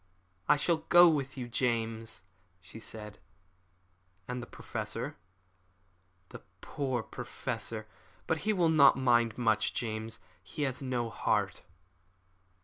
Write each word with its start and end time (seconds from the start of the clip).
"I 0.49 0.55
shall 0.55 0.77
go 0.77 1.07
with 1.07 1.37
you, 1.37 1.47
James," 1.47 2.23
she 2.59 2.79
said. 2.79 3.19
"And 4.27 4.41
the 4.41 4.47
Professor?" 4.47 5.15
"The 6.29 6.41
poor 6.59 7.03
Professor! 7.03 7.85
But 8.25 8.39
he 8.39 8.51
will 8.51 8.69
not 8.69 8.97
mind 8.97 9.37
much, 9.37 9.75
James; 9.75 10.19
he 10.41 10.63
has 10.63 10.81
no 10.81 11.11
heart." 11.11 11.61